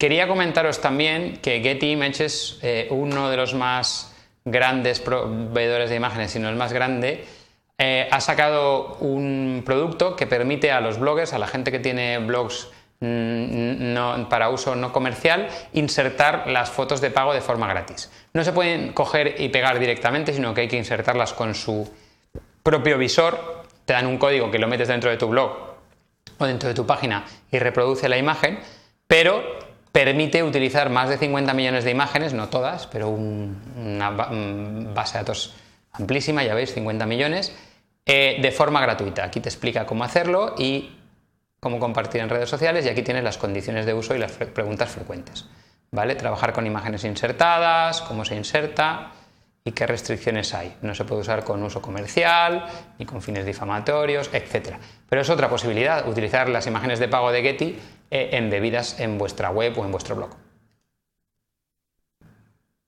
[0.00, 4.10] Quería comentaros también que Getty Images, eh, uno de los más
[4.46, 7.26] grandes proveedores de imágenes, si no el más grande,
[7.76, 12.16] eh, ha sacado un producto que permite a los bloggers, a la gente que tiene
[12.16, 12.68] blogs
[13.00, 18.10] mm, para uso no comercial, insertar las fotos de pago de forma gratis.
[18.32, 21.86] No se pueden coger y pegar directamente, sino que hay que insertarlas con su
[22.62, 23.64] propio visor.
[23.84, 25.58] Te dan un código que lo metes dentro de tu blog
[26.38, 28.60] o dentro de tu página y reproduce la imagen,
[29.06, 29.59] pero
[29.92, 35.54] permite utilizar más de 50 millones de imágenes, no todas, pero una base de datos
[35.92, 37.54] amplísima, ya veis, 50 millones,
[38.06, 39.24] eh, de forma gratuita.
[39.24, 40.96] Aquí te explica cómo hacerlo y
[41.58, 44.90] cómo compartir en redes sociales y aquí tienes las condiciones de uso y las preguntas
[44.90, 45.46] frecuentes.
[45.92, 46.14] ¿Vale?
[46.14, 49.12] Trabajar con imágenes insertadas, cómo se inserta
[49.64, 50.76] y qué restricciones hay.
[50.82, 52.64] No se puede usar con uso comercial,
[52.98, 54.76] ni con fines difamatorios, etc.
[55.08, 57.78] Pero es otra posibilidad, utilizar las imágenes de pago de Getty
[58.10, 60.39] eh, embebidas en vuestra web o en vuestro blog.